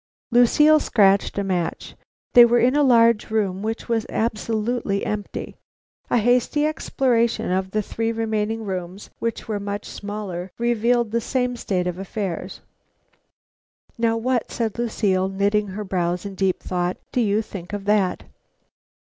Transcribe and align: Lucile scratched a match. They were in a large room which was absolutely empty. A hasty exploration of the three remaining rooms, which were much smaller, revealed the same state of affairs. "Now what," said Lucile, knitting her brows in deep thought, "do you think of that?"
Lucile 0.31 0.79
scratched 0.79 1.37
a 1.37 1.43
match. 1.43 1.93
They 2.33 2.43
were 2.43 2.57
in 2.57 2.75
a 2.75 2.81
large 2.81 3.29
room 3.29 3.61
which 3.61 3.87
was 3.87 4.07
absolutely 4.09 5.05
empty. 5.05 5.57
A 6.09 6.17
hasty 6.17 6.65
exploration 6.65 7.51
of 7.51 7.69
the 7.69 7.83
three 7.83 8.11
remaining 8.11 8.65
rooms, 8.65 9.11
which 9.19 9.47
were 9.47 9.59
much 9.59 9.85
smaller, 9.85 10.51
revealed 10.57 11.11
the 11.11 11.21
same 11.21 11.55
state 11.55 11.85
of 11.85 11.99
affairs. 11.99 12.61
"Now 13.95 14.17
what," 14.17 14.49
said 14.51 14.79
Lucile, 14.79 15.29
knitting 15.29 15.67
her 15.67 15.83
brows 15.83 16.25
in 16.25 16.33
deep 16.33 16.61
thought, 16.63 16.97
"do 17.11 17.21
you 17.21 17.43
think 17.43 17.71
of 17.71 17.85
that?" 17.85 18.23